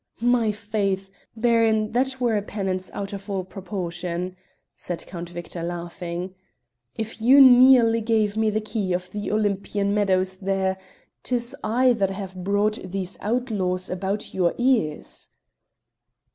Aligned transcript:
"My 0.33 0.51
faith! 0.51 1.11
Baron, 1.37 1.91
that 1.91 2.19
were 2.19 2.35
a 2.35 2.41
penance 2.41 2.89
out 2.91 3.13
of 3.13 3.29
all 3.29 3.43
proportion!" 3.43 4.35
said 4.75 5.05
Count 5.05 5.29
Victor, 5.29 5.61
laughing. 5.61 6.33
"If 6.95 7.21
you 7.21 7.39
nearly 7.39 8.01
gave 8.01 8.35
me 8.35 8.49
the 8.49 8.61
key 8.61 8.93
of 8.93 9.11
the 9.11 9.31
Olympian 9.31 9.93
meadows 9.93 10.37
there, 10.37 10.79
'tis 11.21 11.55
I 11.63 11.93
that 11.93 12.09
have 12.09 12.43
brought 12.43 12.79
these 12.83 13.15
outlaws 13.21 13.91
about 13.91 14.33
your 14.33 14.55
ears." 14.57 15.29